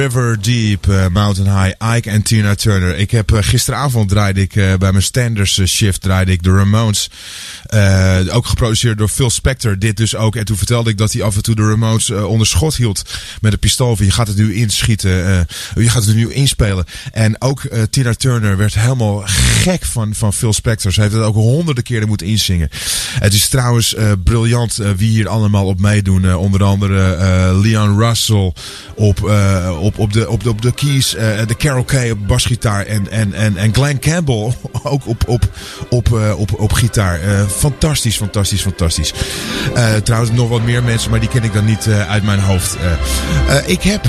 [0.00, 2.96] Deep, uh, Mountain High, Ike en Tina Turner.
[2.96, 7.10] Ik heb uh, gisteravond draaide ik uh, bij mijn Standards shift draaide ik de Ramones.
[8.30, 9.78] ook geproduceerd door Phil Spector.
[9.78, 10.36] Dit dus ook.
[10.36, 13.02] En toen vertelde ik dat hij af en toe de Ramones onder schot hield
[13.40, 13.96] met een pistool.
[13.98, 15.10] Je gaat het nu inschieten.
[15.74, 16.84] je gaat het nu inspelen.
[17.12, 20.92] En ook Tina Turner werd helemaal gek van, van Phil Spector.
[20.92, 22.68] Ze heeft het ook honderden keren moeten inzingen.
[23.18, 26.34] Het is trouwens briljant wie hier allemaal op meedoen.
[26.34, 27.18] onder andere
[27.54, 28.52] Leon Russell
[28.94, 32.86] op, uh, op, de, op, de, op de keys, uh, de Carol Kay op basgitaar
[32.86, 35.48] en, en, en, en Glenn Campbell ook op, op,
[35.90, 37.18] op, uh, op, op gitaar.
[37.56, 39.12] fantastisch, fantastisch, fantastisch.
[40.02, 42.76] trouwens nog wat meer mensen, maar die ken ik dan niet uit mijn hoofd.
[43.66, 44.04] ik heb,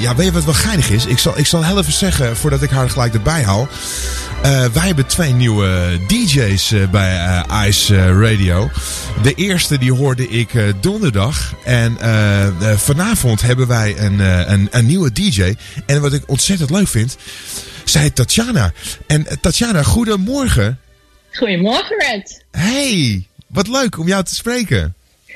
[0.00, 1.06] ja, weet je wat wel geinig is?
[1.06, 3.68] Ik zal, ik zal heel even zeggen, voordat ik haar gelijk erbij haal.
[4.44, 8.70] Uh, wij hebben twee nieuwe DJ's uh, bij uh, Ice Radio.
[9.22, 11.54] De eerste die hoorde ik donderdag.
[11.64, 11.96] En
[12.78, 14.18] vanavond hebben wij een,
[14.52, 15.54] een, een, nieuwe DJ.
[15.86, 17.16] En wat ik ontzettend leuk vind,
[17.84, 18.72] zij Tatjana.
[19.06, 20.78] En Tatjana, goedemorgen.
[21.32, 22.44] Goedemorgen, Red.
[22.50, 24.94] Hey, wat leuk om jou te spreken.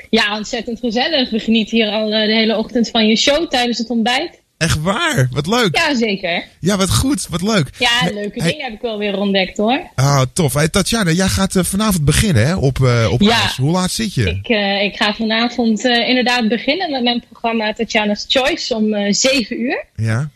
[0.09, 1.29] Ja, ontzettend gezellig.
[1.29, 4.41] We genieten hier al de hele ochtend van je show tijdens het ontbijt.
[4.57, 5.27] Echt waar?
[5.31, 5.77] Wat leuk.
[5.77, 6.43] Ja, zeker.
[6.59, 7.27] Ja, wat goed.
[7.29, 7.69] Wat leuk.
[7.77, 9.89] Ja, leuke dingen heb ik wel weer ontdekt hoor.
[9.95, 10.53] Ah, tof.
[10.53, 13.51] Hey, Tatjana, jij gaat uh, vanavond beginnen hè, op, uh, op ja.
[13.57, 14.29] Hoe laat zit je?
[14.29, 19.85] Ik, uh, ik ga vanavond inderdaad beginnen met mijn programma Tatjana's Choice om 7 uur.
[19.95, 20.29] Ja.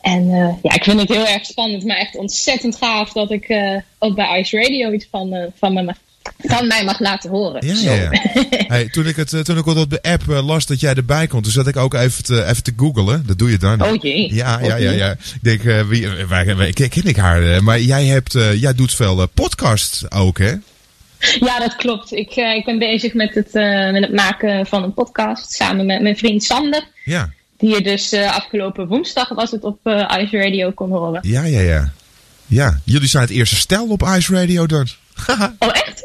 [0.00, 0.26] En
[0.62, 3.54] ja, ik vind het heel erg spannend, maar echt ontzettend gaaf dat ik
[3.98, 5.96] ook bij Ice Radio iets van, van me mag
[6.38, 7.66] van mij mag laten horen.
[7.66, 8.10] Ja, ja, ja.
[8.74, 11.26] hey, toen ik het eh, toen ik op de app uh, las dat jij erbij
[11.26, 13.26] komt, toen zat ik ook even te, even te googelen.
[13.26, 13.82] Dat doe je dan.
[13.82, 14.34] Oh jee.
[14.34, 15.10] Ja, ja, ja, ja.
[15.10, 17.62] Ik denk, uh, wie, waar, waar, ken, ik haar?
[17.62, 20.52] maar jij, hebt, jij doet veel podcast ook, hè?
[21.40, 22.12] Ja, dat klopt.
[22.12, 23.52] Ik, ik ben bezig met het,
[23.92, 26.84] met het maken van een podcast samen met mijn vriend Sander.
[27.04, 27.30] Ja.
[27.56, 29.78] Die je dus afgelopen woensdag was het op
[30.18, 31.20] Ice Radio kon horen.
[31.22, 31.92] Ja, ja, ja.
[32.48, 34.88] Ja, jullie zijn het eerste stel op Ice Radio dan.
[35.58, 35.98] Oh, echt?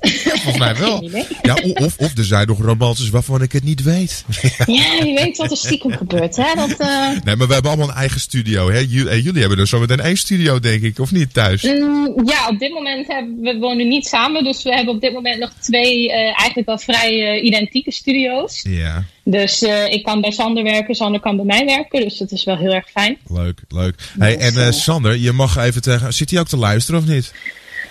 [0.43, 1.01] volgens mij wel.
[1.41, 4.25] Ja, of, of er zijn nog romances waarvan ik het niet weet.
[4.65, 6.55] ja, je weet wat er stiekem gebeurt, hè?
[6.55, 7.09] Dat, uh...
[7.23, 8.77] Nee, maar we hebben allemaal een eigen studio, hè?
[8.77, 11.63] Jullie, eh, jullie hebben dus zometeen één studio, denk ik, of niet, thuis?
[11.63, 15.13] Mm, ja, op dit moment hebben we wonen niet samen, dus we hebben op dit
[15.13, 18.61] moment nog twee uh, eigenlijk wel vrij uh, identieke studio's.
[18.69, 19.03] Ja.
[19.23, 22.57] Dus ik kan bij Sander werken, Sander kan bij mij werken, dus dat is wel
[22.57, 23.17] heel erg fijn.
[23.27, 23.95] Leuk, leuk.
[24.19, 26.13] Hey, dus, en Sander, je mag even tegen...
[26.13, 27.33] Zit hij ook te luisteren of niet?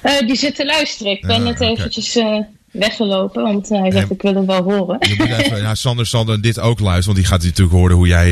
[0.04, 1.12] Uh, die zit te luisteren.
[1.12, 2.38] Ik ben ah, net eventjes uh,
[2.72, 5.00] weggelopen, want uh, hij zegt ik wil hem wel horen.
[5.00, 8.30] Even, ja, Sander zal dit ook luisteren, want die gaat natuurlijk horen hoe jij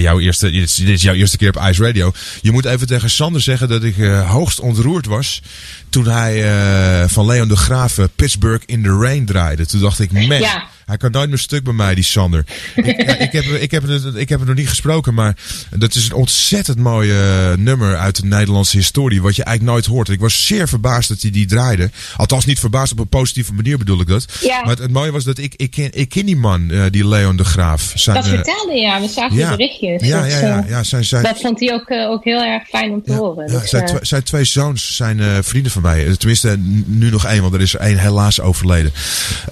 [0.00, 2.12] jouw eerste, dit is jouw eerste keer op Ice Radio.
[2.42, 3.96] Je moet even tegen Sander zeggen dat ik
[4.26, 5.42] hoogst ontroerd was
[5.88, 9.66] toen hij van Leon de Graaf Pittsburgh in the Rain draaide.
[9.66, 10.38] Toen dacht ik, man...
[10.38, 12.44] Ja hij kan nooit meer stuk bij mij, die Sander.
[12.76, 12.86] ik,
[13.26, 15.36] ik, heb, ik, heb het, ik heb het nog niet gesproken, maar
[15.70, 19.22] dat is een ontzettend mooie eh, nummer uit de Nederlandse historie.
[19.22, 20.08] Wat je eigenlijk nooit hoort.
[20.08, 21.90] Ik was zeer verbaasd dat hij die draaide.
[22.16, 24.26] Althans, niet verbaasd op een positieve manier bedoel ik dat.
[24.40, 24.64] Ja.
[24.64, 27.36] Maar het, mooie was dat ik, ik, ken, ik ken die man, uh, die Leon
[27.36, 27.92] de Graaf.
[27.94, 30.02] Zijn, dat vertelde ja, we zagen ja, de berichtjes.
[30.02, 33.02] Ja, ja, ja, ja, zijn, zijn, dat vond hij ook, ook heel erg fijn om
[33.02, 33.46] te horen.
[33.46, 36.16] Dus, zijn, tw zijn twee zoons zijn vrienden van mij.
[36.16, 38.92] Tenminste, nu nog één, want er is er één helaas overleden.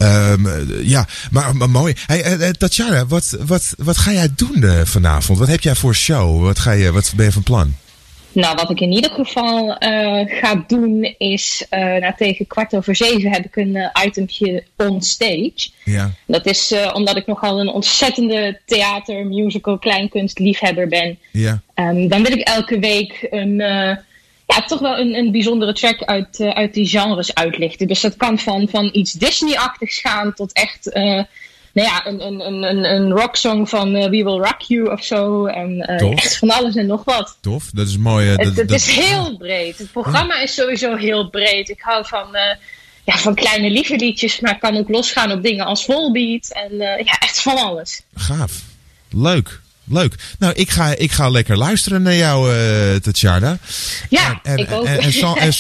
[0.03, 0.49] Um,
[0.83, 1.95] ja, maar, maar mooi.
[2.07, 5.39] Hey, uh, Tatjana, wat, wat, wat ga jij doen uh, vanavond?
[5.39, 6.43] Wat heb jij voor show?
[6.43, 7.75] Wat, ga je, wat ben je van plan?
[8.33, 12.97] Nou, wat ik in ieder geval uh, ga doen is, uh, nou, tegen kwart over
[12.97, 15.69] zeven heb ik een uh, itempje on stage.
[15.85, 16.11] Ja.
[16.27, 21.19] Dat is omdat ik nogal een ontzettende theater, musical, kleinkunst liefhebber ben.
[21.33, 21.61] Ja.
[21.75, 23.61] Um, dan wil ik elke week een,
[24.47, 27.87] ja, toch wel een, een bijzondere track uit, uit die genres uitlichten.
[27.87, 30.91] Dus dat kan van, van iets Disney-achtigs gaan tot echt
[31.75, 35.47] nou ja, een, een, een, een rocksong van uh, We Will Rock You of zo.
[35.47, 37.39] En echt van alles en nog wat.
[37.41, 38.29] Tof, dat is mooi.
[38.29, 39.79] Het, het is heel breed.
[39.79, 41.69] Het programma is sowieso heel breed.
[41.69, 42.29] Ik hou van,
[43.05, 46.53] ja, van kleine lieve liedjes, maar kan ook losgaan op dingen als Volbeat.
[46.53, 48.03] En ja, echt van alles.
[48.15, 48.63] Gaaf.
[49.11, 49.63] Leuk.
[49.85, 50.15] Leuk.
[50.39, 53.59] Nou, ik ga, ik ga lekker luisteren naar jou, uh, Tatjana.
[54.09, 54.85] Ja, en, ik ook.
[54.85, 55.53] En, en, en,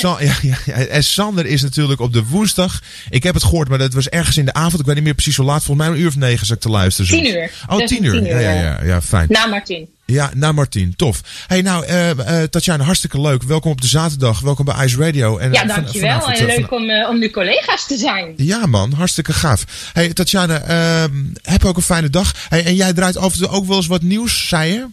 [0.42, 2.80] ja, ja, en, Sander is natuurlijk op de woensdag.
[3.10, 4.80] Ik heb het gehoord, maar dat was ergens in de avond.
[4.80, 5.64] Ik weet niet meer precies hoe laat.
[5.64, 7.10] Volgens mij een uur of negen zat ik te luisteren.
[7.10, 7.50] Tien uur.
[7.66, 8.26] Oh, tien uur.
[8.26, 9.26] Ja, ja, ja, ja, fijn.
[9.30, 9.88] Na Martin.
[10.06, 10.96] Ja, na Martin.
[10.96, 11.20] Tof.
[11.46, 13.42] Hey, nou, uh, uh, Tatjana, hartstikke leuk.
[13.42, 14.40] Welkom op de zaterdag.
[14.40, 15.38] Welkom bij Ice Radio.
[15.38, 16.20] En, ja, dankjewel.
[16.20, 18.34] Van, en leuk om, uh, om nu collega's te zijn.
[18.36, 18.92] Ja, man.
[18.92, 19.90] Hartstikke gaaf.
[19.92, 22.32] Hey, Tatjana, ehm, heb ook een fijne dag.
[22.48, 24.86] Hey, en jij draait af en toe ook wel eens wat nieuws, zei je?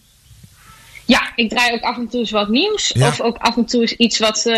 [1.04, 2.92] Ja, ik draai ook af en toe eens wat nieuws.
[2.92, 4.50] Of ook af en toe eens iets wat,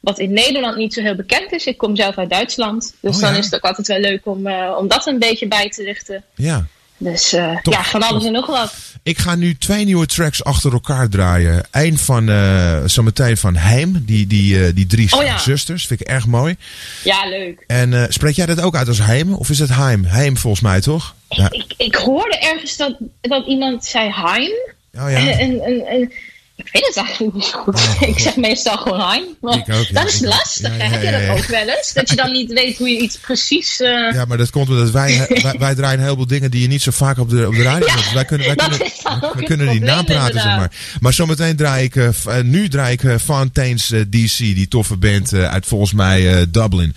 [0.00, 1.66] wat in Nederland niet zo heel bekend is.
[1.66, 2.94] Ik kom zelf uit Duitsland.
[3.00, 4.48] Dus oh, dan is het ook altijd wel leuk om,
[4.78, 6.24] om dat een beetje bij te lichten.
[6.34, 6.66] Ja.
[6.96, 8.72] Dus ja, van alles en nog wat.
[9.04, 11.66] Ik ga nu twee nieuwe tracks achter elkaar draaien.
[11.70, 15.38] Eén van, uh, zometeen van Heim, die, die, uh, die drie Oh, ja.
[15.38, 15.86] zusters.
[15.86, 16.56] Vind ik erg mooi.
[17.02, 17.64] Ja, leuk.
[17.66, 19.34] En uh, spreek jij dat ook uit als Heim?
[19.34, 20.04] Of is het Heim?
[20.04, 21.14] Heim volgens mij, toch?
[21.28, 24.52] Ik, ik, ik hoorde ergens dat, dat iemand zei Heim.
[24.92, 25.38] Oh ja.
[25.38, 26.12] En, en, en,
[26.56, 27.74] ik weet het eigenlijk niet zo goed.
[27.74, 29.22] Oh, ik zeg meestal gewoon.
[29.40, 29.82] Maar ook, ja.
[29.92, 30.76] dat is lastig.
[30.76, 30.84] ja, hè?
[30.84, 31.92] ja, Heb je dat ook wel eens?
[31.92, 33.80] Dat je dan niet weet hoe je iets precies...
[33.80, 36.68] eh, Ja, maar dat komt omdat wij, wij, wij draaien een heleboel dingen die je
[36.68, 38.12] niet zo vaak op de, op de radio Ja, hebt.
[38.12, 40.72] Wij kunnen, wij kunnen, we kunnen die probleem, napraten, zeg maar.
[41.00, 45.66] Maar zometeen draai ik, eh, eh, nu draai ik Fontaine's DC, die toffe band uit
[45.66, 46.94] volgens mij Dublin.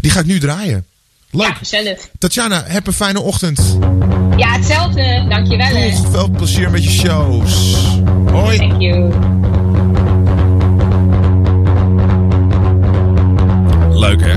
[0.00, 0.84] Die ga ik nu draaien.
[1.30, 1.46] Leuk.
[1.46, 2.08] ja, gezellig.
[2.18, 3.78] Tatjana, heb een fijne ochtend.
[4.36, 5.26] Ja, hetzelfde.
[5.28, 5.66] Dankjewel.
[5.66, 5.90] hè.
[6.10, 7.74] Veel plezier met je shows.
[8.32, 8.56] Hoi.
[8.56, 9.12] Thank you.
[13.98, 14.34] Leuk hè?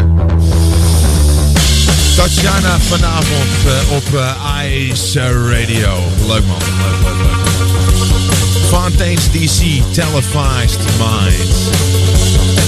[2.15, 5.97] Tatjana vanavond eh, op eh, Ice Radio.
[6.27, 8.67] Leuk man, leuk, leuk, leuk.
[8.69, 12.60] Fontaine's DC, Televised Minds.